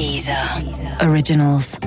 Deezer 0.00 0.34
Originals. 1.06 1.78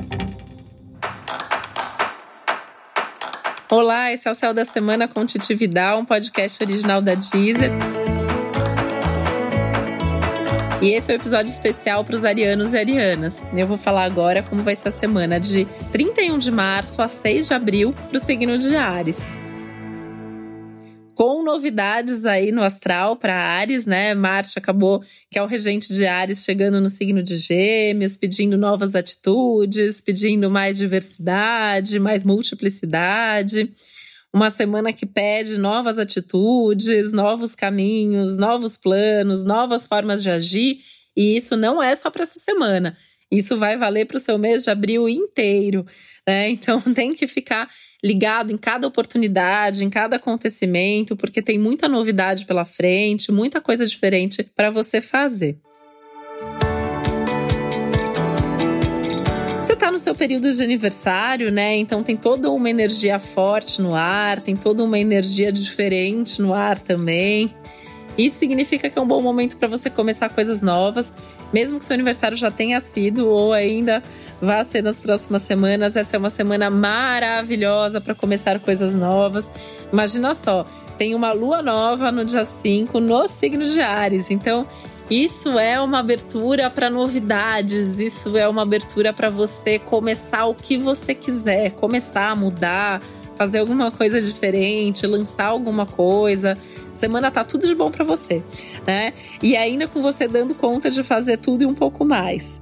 Olá, 3.72 4.14
esse 4.14 4.28
é 4.28 4.32
o 4.32 4.36
Céu 4.36 4.54
da 4.54 4.64
Semana 4.64 5.08
com 5.08 5.26
Titi 5.26 5.56
Vidal, 5.56 5.98
um 5.98 6.06
podcast 6.06 6.64
original 6.64 7.02
da 7.02 7.16
Deezer. 7.16 7.72
E 10.80 10.94
esse 10.94 11.12
é 11.12 11.16
o 11.16 11.18
um 11.18 11.22
episódio 11.22 11.50
especial 11.52 12.06
para 12.06 12.16
os 12.16 12.24
arianos 12.24 12.76
e 12.76 12.78
arianas. 12.78 13.48
Eu 13.52 13.66
vou 13.66 13.78
falar 13.78 14.04
agora 14.04 14.44
como 14.44 14.62
vai 14.62 14.76
ser 14.76 14.90
a 14.90 14.92
semana 14.92 15.40
de 15.40 15.66
31 15.92 16.38
de 16.38 16.52
março 16.52 17.02
a 17.02 17.08
6 17.08 17.48
de 17.48 17.54
abril 17.56 17.96
para 18.10 18.18
o 18.18 18.20
signo 18.20 18.60
de 18.60 18.76
Ares 18.76 19.26
novidades 21.44 22.26
aí 22.26 22.52
no 22.52 22.64
astral 22.64 23.16
para 23.16 23.36
Ares, 23.36 23.86
né? 23.86 24.14
Marte 24.16 24.58
acabou, 24.58 25.04
que 25.30 25.38
é 25.38 25.44
o 25.44 25.46
regente 25.46 25.94
de 25.94 26.06
Ares, 26.06 26.44
chegando 26.44 26.80
no 26.80 26.90
signo 26.90 27.22
de 27.22 27.38
Gêmeos, 27.38 28.16
pedindo 28.16 28.58
novas 28.58 28.96
atitudes, 28.96 30.02
pedindo 30.02 30.50
mais 30.50 30.78
diversidade, 30.78 32.00
mais 32.00 32.24
multiplicidade. 32.24 33.72
Uma 34.34 34.50
semana 34.50 34.92
que 34.92 35.06
pede 35.06 35.60
novas 35.60 36.00
atitudes, 36.00 37.12
novos 37.12 37.54
caminhos, 37.54 38.38
novos 38.38 38.78
planos, 38.78 39.44
novas 39.44 39.86
formas 39.86 40.24
de 40.24 40.30
agir. 40.30 40.78
E 41.16 41.38
isso 41.38 41.56
não 41.56 41.84
é 41.84 41.94
só 41.96 42.10
para 42.10 42.24
essa 42.24 42.40
semana. 42.40 42.98
Isso 43.34 43.58
vai 43.58 43.76
valer 43.76 44.06
para 44.06 44.18
o 44.18 44.20
seu 44.20 44.38
mês 44.38 44.64
de 44.64 44.70
abril 44.70 45.10
inteiro. 45.10 45.86
Né? 46.28 46.50
Então 46.50 46.80
tem 46.94 47.14
que 47.14 47.26
ficar 47.26 47.68
ligado 48.04 48.54
em 48.54 48.58
cada 48.58 48.88
oportunidade, 48.88 49.84
em 49.84 49.90
cada 49.90 50.18
acontecimento, 50.18 51.16
porque 51.16 51.42
tem 51.42 51.58
muita 51.58 51.88
novidade 51.88 52.46
pela 52.46 52.64
frente, 52.64 53.32
muita 53.32 53.60
coisa 53.60 53.86
diferente 53.86 54.44
para 54.44 54.70
você 54.70 55.02
fazer. 55.02 55.58
Você 59.64 59.74
está 59.74 59.90
no 59.90 59.98
seu 59.98 60.14
período 60.14 60.52
de 60.54 60.62
aniversário, 60.62 61.50
né? 61.50 61.76
Então 61.78 62.04
tem 62.04 62.18
toda 62.18 62.52
uma 62.52 62.70
energia 62.70 63.18
forte 63.18 63.82
no 63.82 63.96
ar, 63.96 64.42
tem 64.42 64.56
toda 64.56 64.84
uma 64.84 65.00
energia 65.00 65.52
diferente 65.52 66.42
no 66.42 66.54
ar 66.54 66.78
também. 66.78 67.52
Isso 68.18 68.38
significa 68.38 68.90
que 68.90 68.98
é 68.98 69.02
um 69.02 69.08
bom 69.08 69.22
momento 69.22 69.58
para 69.58 69.68
você 69.68 69.90
começar 69.90 70.30
coisas 70.30 70.62
novas, 70.62 71.12
mesmo 71.52 71.80
que 71.80 71.86
seu 71.86 71.94
aniversário 71.94 72.38
já 72.38 72.52
tenha 72.52 72.80
sido 72.80 73.28
ou 73.28 73.54
ainda 73.54 74.04
vá 74.42 74.64
ser 74.64 74.84
nas 74.84 75.00
próximas 75.00 75.42
semanas. 75.44 75.96
Essa 75.96 76.16
é 76.16 76.20
uma 76.20 76.30
semana 76.30 76.70
maravilhosa 76.70 78.00
para 78.00 78.14
começar 78.14 78.60
coisas 78.60 78.94
novas. 78.94 79.52
Imagina 79.92 80.34
só, 80.34 80.66
tem 80.98 81.16
uma 81.16 81.34
lua 81.34 81.62
nova 81.62 82.12
no 82.12 82.24
dia 82.24 82.46
5 82.46 83.00
no 83.00 83.28
signo 83.28 83.66
de 83.66 83.82
Ares. 83.82 84.30
Então, 84.30 84.68
isso 85.10 85.60
é 85.60 85.80
uma 85.82 86.00
abertura 86.00 86.70
para 86.70 86.90
novidades, 86.90 88.00
isso 88.00 88.38
é 88.38 88.48
uma 88.48 88.62
abertura 88.62 89.12
para 89.12 89.30
você 89.30 89.78
começar 89.78 90.46
o 90.46 90.56
que 90.56 90.78
você 90.78 91.14
quiser, 91.14 91.72
começar 91.72 92.30
a 92.30 92.36
mudar, 92.36 93.02
fazer 93.36 93.60
alguma 93.60 93.92
coisa 93.92 94.22
diferente, 94.22 95.08
lançar 95.08 95.48
alguma 95.48 95.86
coisa. 95.86 96.58
Semana 96.94 97.32
tá 97.32 97.44
tudo 97.44 97.68
de 97.68 97.76
bom 97.76 97.92
para 97.92 98.04
você, 98.04 98.44
né? 98.86 99.14
E 99.42 99.56
ainda 99.56 99.88
com 99.88 100.02
você 100.02 100.28
dando 100.28 100.56
conta 100.56 100.90
de 100.90 101.04
fazer 101.04 101.38
tudo 101.38 101.64
e 101.64 101.66
um 101.66 101.74
pouco 101.74 102.06
mais. 102.06 102.62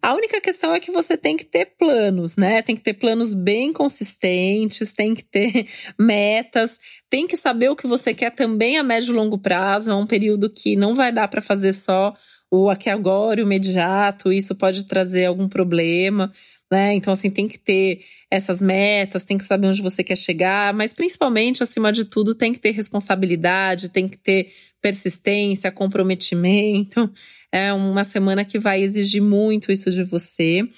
A 0.00 0.14
única 0.14 0.40
questão 0.40 0.72
é 0.72 0.78
que 0.78 0.92
você 0.92 1.16
tem 1.16 1.36
que 1.36 1.44
ter 1.44 1.74
planos, 1.76 2.36
né? 2.36 2.62
Tem 2.62 2.76
que 2.76 2.82
ter 2.82 2.94
planos 2.94 3.34
bem 3.34 3.72
consistentes, 3.72 4.92
tem 4.92 5.12
que 5.12 5.24
ter 5.24 5.66
metas, 5.98 6.78
tem 7.10 7.26
que 7.26 7.36
saber 7.36 7.68
o 7.68 7.76
que 7.76 7.86
você 7.86 8.14
quer 8.14 8.30
também 8.30 8.78
a 8.78 8.82
médio 8.82 9.12
e 9.12 9.16
longo 9.16 9.38
prazo. 9.38 9.90
É 9.90 9.94
um 9.94 10.06
período 10.06 10.48
que 10.48 10.76
não 10.76 10.94
vai 10.94 11.10
dar 11.12 11.26
para 11.26 11.40
fazer 11.40 11.72
só 11.72 12.14
o 12.50 12.70
aqui 12.70 12.88
agora, 12.88 13.40
o 13.40 13.44
imediato, 13.44 14.32
isso 14.32 14.54
pode 14.54 14.84
trazer 14.84 15.26
algum 15.26 15.48
problema 15.48 16.32
né? 16.70 16.94
Então, 16.94 17.12
assim, 17.12 17.30
tem 17.30 17.48
que 17.48 17.58
ter 17.58 18.00
essas 18.30 18.60
metas, 18.60 19.24
tem 19.24 19.38
que 19.38 19.44
saber 19.44 19.68
onde 19.68 19.82
você 19.82 20.04
quer 20.04 20.16
chegar, 20.16 20.74
mas 20.74 20.92
principalmente, 20.92 21.62
acima 21.62 21.90
de 21.90 22.04
tudo, 22.04 22.34
tem 22.34 22.52
que 22.52 22.58
ter 22.58 22.72
responsabilidade, 22.72 23.88
tem 23.88 24.06
que 24.06 24.18
ter 24.18 24.52
persistência, 24.80 25.70
comprometimento. 25.70 27.10
É 27.50 27.72
uma 27.72 28.04
semana 28.04 28.44
que 28.44 28.58
vai 28.58 28.82
exigir 28.82 29.22
muito 29.22 29.72
isso 29.72 29.90
de 29.90 30.02
você. 30.02 30.68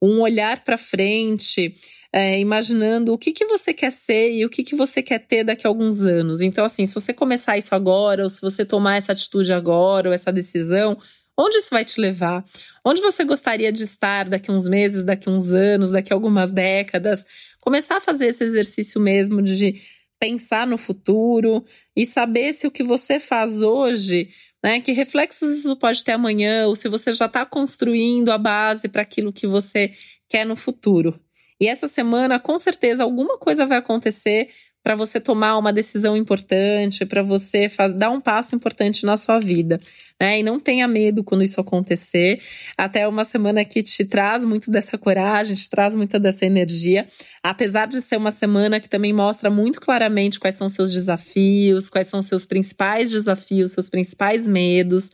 Um 0.00 0.20
olhar 0.20 0.62
para 0.62 0.78
frente, 0.78 1.74
é, 2.12 2.38
imaginando 2.38 3.12
o 3.12 3.18
que, 3.18 3.32
que 3.32 3.44
você 3.46 3.74
quer 3.74 3.90
ser 3.90 4.32
e 4.32 4.44
o 4.44 4.48
que, 4.48 4.62
que 4.62 4.76
você 4.76 5.02
quer 5.02 5.18
ter 5.18 5.42
daqui 5.42 5.66
a 5.66 5.70
alguns 5.70 6.02
anos. 6.02 6.40
Então, 6.40 6.64
assim, 6.64 6.86
se 6.86 6.94
você 6.94 7.12
começar 7.12 7.58
isso 7.58 7.74
agora, 7.74 8.22
ou 8.22 8.30
se 8.30 8.40
você 8.40 8.64
tomar 8.64 8.96
essa 8.96 9.10
atitude 9.10 9.52
agora, 9.52 10.08
ou 10.08 10.14
essa 10.14 10.32
decisão, 10.32 10.96
Onde 11.38 11.56
isso 11.56 11.70
vai 11.70 11.84
te 11.84 12.00
levar? 12.00 12.44
Onde 12.84 13.00
você 13.00 13.24
gostaria 13.24 13.72
de 13.72 13.84
estar 13.84 14.28
daqui 14.28 14.50
uns 14.50 14.68
meses, 14.68 15.02
daqui 15.02 15.28
uns 15.28 15.52
anos, 15.52 15.90
daqui 15.90 16.12
algumas 16.12 16.50
décadas? 16.50 17.24
Começar 17.60 17.96
a 17.96 18.00
fazer 18.00 18.26
esse 18.26 18.44
exercício 18.44 19.00
mesmo 19.00 19.40
de 19.40 19.80
pensar 20.18 20.66
no 20.66 20.76
futuro 20.76 21.64
e 21.96 22.04
saber 22.04 22.52
se 22.52 22.66
o 22.66 22.70
que 22.70 22.82
você 22.82 23.18
faz 23.18 23.62
hoje, 23.62 24.28
né, 24.62 24.80
que 24.80 24.92
reflexos 24.92 25.50
isso 25.52 25.74
pode 25.76 26.04
ter 26.04 26.12
amanhã, 26.12 26.66
ou 26.66 26.76
se 26.76 26.88
você 26.88 27.12
já 27.14 27.24
está 27.24 27.46
construindo 27.46 28.30
a 28.30 28.36
base 28.36 28.86
para 28.86 29.00
aquilo 29.00 29.32
que 29.32 29.46
você 29.46 29.92
quer 30.28 30.44
no 30.44 30.54
futuro. 30.54 31.18
E 31.58 31.66
essa 31.66 31.88
semana, 31.88 32.38
com 32.38 32.56
certeza, 32.58 33.02
alguma 33.02 33.38
coisa 33.38 33.66
vai 33.66 33.78
acontecer 33.78 34.48
para 34.82 34.94
você 34.94 35.20
tomar 35.20 35.58
uma 35.58 35.72
decisão 35.72 36.16
importante, 36.16 37.04
para 37.04 37.22
você 37.22 37.68
faz, 37.68 37.92
dar 37.92 38.10
um 38.10 38.20
passo 38.20 38.54
importante 38.54 39.04
na 39.04 39.16
sua 39.16 39.38
vida. 39.38 39.78
Né? 40.18 40.40
E 40.40 40.42
não 40.42 40.58
tenha 40.58 40.88
medo 40.88 41.22
quando 41.22 41.44
isso 41.44 41.60
acontecer. 41.60 42.40
Até 42.76 43.06
uma 43.06 43.24
semana 43.24 43.64
que 43.64 43.82
te 43.82 44.04
traz 44.04 44.44
muito 44.44 44.70
dessa 44.70 44.96
coragem, 44.96 45.54
te 45.54 45.68
traz 45.68 45.94
muita 45.94 46.18
dessa 46.18 46.46
energia. 46.46 47.06
Apesar 47.42 47.86
de 47.86 48.00
ser 48.00 48.16
uma 48.16 48.30
semana 48.30 48.80
que 48.80 48.88
também 48.88 49.12
mostra 49.12 49.50
muito 49.50 49.80
claramente 49.80 50.40
quais 50.40 50.54
são 50.54 50.68
seus 50.68 50.92
desafios, 50.92 51.88
quais 51.88 52.06
são 52.06 52.22
seus 52.22 52.46
principais 52.46 53.10
desafios, 53.10 53.72
seus 53.72 53.90
principais 53.90 54.48
medos. 54.48 55.10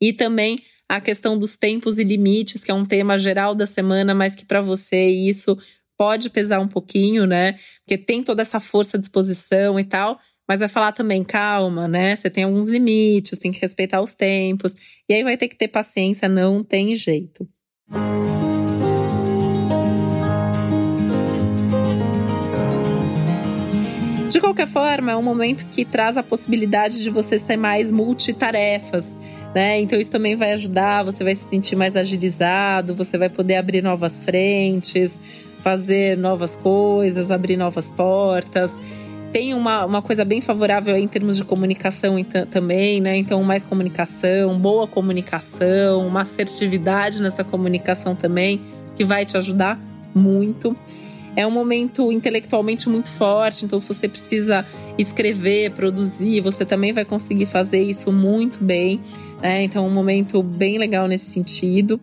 E 0.00 0.12
também 0.12 0.56
a 0.88 1.00
questão 1.00 1.38
dos 1.38 1.56
tempos 1.56 1.98
e 1.98 2.04
limites, 2.04 2.64
que 2.64 2.70
é 2.70 2.74
um 2.74 2.84
tema 2.84 3.16
geral 3.16 3.54
da 3.54 3.64
semana, 3.64 4.12
mas 4.12 4.34
que 4.34 4.44
para 4.44 4.60
você 4.60 5.08
isso 5.08 5.56
pode 6.00 6.30
pesar 6.30 6.60
um 6.60 6.66
pouquinho, 6.66 7.26
né? 7.26 7.58
Porque 7.84 7.98
tem 7.98 8.22
toda 8.22 8.40
essa 8.40 8.58
força 8.58 8.96
à 8.96 9.00
disposição 9.00 9.78
e 9.78 9.84
tal, 9.84 10.18
mas 10.48 10.60
vai 10.60 10.68
falar 10.68 10.92
também, 10.92 11.22
calma, 11.22 11.86
né? 11.86 12.16
Você 12.16 12.30
tem 12.30 12.44
alguns 12.44 12.68
limites, 12.68 13.38
tem 13.38 13.52
que 13.52 13.60
respeitar 13.60 14.00
os 14.00 14.14
tempos. 14.14 14.74
E 15.06 15.12
aí 15.12 15.22
vai 15.22 15.36
ter 15.36 15.46
que 15.46 15.56
ter 15.56 15.68
paciência, 15.68 16.26
não 16.26 16.64
tem 16.64 16.94
jeito. 16.94 17.46
De 24.30 24.40
qualquer 24.40 24.68
forma, 24.68 25.12
é 25.12 25.16
um 25.16 25.22
momento 25.22 25.66
que 25.66 25.84
traz 25.84 26.16
a 26.16 26.22
possibilidade 26.22 27.02
de 27.02 27.10
você 27.10 27.38
ser 27.38 27.58
mais 27.58 27.92
multitarefas, 27.92 29.18
né? 29.54 29.78
Então 29.82 30.00
isso 30.00 30.10
também 30.10 30.34
vai 30.34 30.52
ajudar, 30.52 31.02
você 31.02 31.22
vai 31.22 31.34
se 31.34 31.44
sentir 31.44 31.76
mais 31.76 31.94
agilizado, 31.94 32.94
você 32.94 33.18
vai 33.18 33.28
poder 33.28 33.56
abrir 33.56 33.82
novas 33.82 34.24
frentes, 34.24 35.20
fazer 35.60 36.16
novas 36.16 36.56
coisas, 36.56 37.30
abrir 37.30 37.56
novas 37.56 37.90
portas. 37.90 38.72
Tem 39.32 39.54
uma, 39.54 39.84
uma 39.84 40.02
coisa 40.02 40.24
bem 40.24 40.40
favorável 40.40 40.96
em 40.96 41.06
termos 41.06 41.36
de 41.36 41.44
comunicação 41.44 42.16
também, 42.50 43.00
né? 43.00 43.16
Então, 43.16 43.42
mais 43.44 43.62
comunicação, 43.62 44.58
boa 44.58 44.88
comunicação, 44.88 46.06
uma 46.06 46.22
assertividade 46.22 47.22
nessa 47.22 47.44
comunicação 47.44 48.16
também, 48.16 48.60
que 48.96 49.04
vai 49.04 49.24
te 49.24 49.36
ajudar 49.36 49.78
muito. 50.12 50.76
É 51.36 51.46
um 51.46 51.50
momento 51.50 52.10
intelectualmente 52.10 52.88
muito 52.88 53.08
forte, 53.08 53.64
então, 53.64 53.78
se 53.78 53.86
você 53.86 54.08
precisa 54.08 54.66
escrever, 54.98 55.70
produzir, 55.70 56.40
você 56.40 56.64
também 56.64 56.92
vai 56.92 57.04
conseguir 57.04 57.46
fazer 57.46 57.80
isso 57.80 58.10
muito 58.10 58.62
bem. 58.64 59.00
Né? 59.40 59.62
Então, 59.62 59.84
é 59.84 59.88
um 59.88 59.94
momento 59.94 60.42
bem 60.42 60.76
legal 60.76 61.06
nesse 61.06 61.30
sentido. 61.30 62.00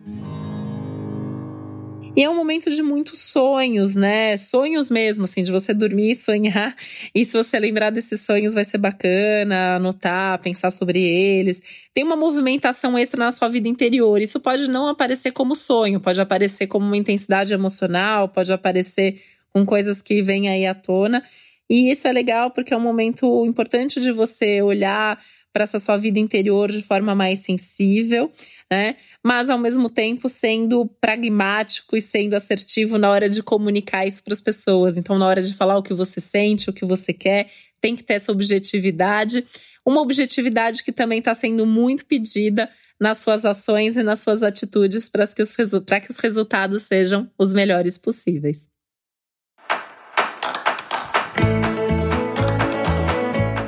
E 2.18 2.24
é 2.24 2.28
um 2.28 2.34
momento 2.34 2.68
de 2.68 2.82
muitos 2.82 3.20
sonhos, 3.20 3.94
né? 3.94 4.36
Sonhos 4.36 4.90
mesmo, 4.90 5.22
assim, 5.22 5.40
de 5.44 5.52
você 5.52 5.72
dormir 5.72 6.10
e 6.10 6.14
sonhar. 6.16 6.74
E 7.14 7.24
se 7.24 7.32
você 7.32 7.56
lembrar 7.60 7.90
desses 7.90 8.22
sonhos, 8.22 8.54
vai 8.54 8.64
ser 8.64 8.78
bacana 8.78 9.76
anotar, 9.76 10.40
pensar 10.40 10.70
sobre 10.70 11.00
eles. 11.00 11.62
Tem 11.94 12.02
uma 12.02 12.16
movimentação 12.16 12.98
extra 12.98 13.24
na 13.24 13.30
sua 13.30 13.48
vida 13.48 13.68
interior. 13.68 14.20
Isso 14.20 14.40
pode 14.40 14.68
não 14.68 14.88
aparecer 14.88 15.30
como 15.30 15.54
sonho, 15.54 16.00
pode 16.00 16.20
aparecer 16.20 16.66
como 16.66 16.84
uma 16.84 16.96
intensidade 16.96 17.54
emocional, 17.54 18.28
pode 18.28 18.52
aparecer 18.52 19.22
com 19.52 19.64
coisas 19.64 20.02
que 20.02 20.20
vêm 20.20 20.48
aí 20.48 20.66
à 20.66 20.74
tona. 20.74 21.22
E 21.70 21.88
isso 21.88 22.08
é 22.08 22.12
legal 22.12 22.50
porque 22.50 22.74
é 22.74 22.76
um 22.76 22.80
momento 22.80 23.46
importante 23.46 24.00
de 24.00 24.10
você 24.10 24.60
olhar 24.60 25.22
para 25.58 25.64
essa 25.64 25.80
sua 25.80 25.96
vida 25.96 26.20
interior 26.20 26.70
de 26.70 26.80
forma 26.82 27.16
mais 27.16 27.40
sensível, 27.40 28.30
né? 28.70 28.94
Mas 29.24 29.50
ao 29.50 29.58
mesmo 29.58 29.90
tempo 29.90 30.28
sendo 30.28 30.86
pragmático 31.00 31.96
e 31.96 32.00
sendo 32.00 32.34
assertivo 32.34 32.96
na 32.96 33.10
hora 33.10 33.28
de 33.28 33.42
comunicar 33.42 34.06
isso 34.06 34.22
para 34.22 34.34
as 34.34 34.40
pessoas. 34.40 34.96
Então, 34.96 35.18
na 35.18 35.26
hora 35.26 35.42
de 35.42 35.52
falar 35.52 35.76
o 35.76 35.82
que 35.82 35.92
você 35.92 36.20
sente, 36.20 36.70
o 36.70 36.72
que 36.72 36.84
você 36.84 37.12
quer, 37.12 37.50
tem 37.80 37.96
que 37.96 38.04
ter 38.04 38.14
essa 38.14 38.30
objetividade. 38.30 39.44
Uma 39.84 40.00
objetividade 40.00 40.84
que 40.84 40.92
também 40.92 41.18
está 41.18 41.34
sendo 41.34 41.66
muito 41.66 42.04
pedida 42.04 42.70
nas 43.00 43.18
suas 43.18 43.44
ações 43.44 43.96
e 43.96 44.02
nas 44.04 44.20
suas 44.20 44.44
atitudes 44.44 45.08
para 45.08 45.26
que, 45.26 45.42
os, 45.42 45.56
que 45.56 46.12
os 46.12 46.18
resultados 46.18 46.84
sejam 46.84 47.28
os 47.36 47.52
melhores 47.52 47.98
possíveis. 47.98 48.70